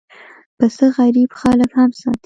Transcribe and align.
پسه 0.57 0.85
غریب 0.97 1.29
خلک 1.39 1.71
هم 1.77 1.89
ساتي. 1.99 2.19